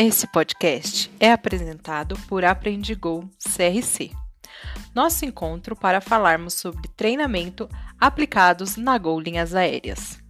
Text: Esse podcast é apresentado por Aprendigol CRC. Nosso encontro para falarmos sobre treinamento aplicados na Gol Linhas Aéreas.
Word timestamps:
Esse 0.00 0.28
podcast 0.28 1.10
é 1.18 1.32
apresentado 1.32 2.16
por 2.28 2.44
Aprendigol 2.44 3.28
CRC. 3.36 4.12
Nosso 4.94 5.24
encontro 5.24 5.74
para 5.74 6.00
falarmos 6.00 6.54
sobre 6.54 6.86
treinamento 6.96 7.68
aplicados 7.98 8.76
na 8.76 8.96
Gol 8.96 9.18
Linhas 9.18 9.56
Aéreas. 9.56 10.22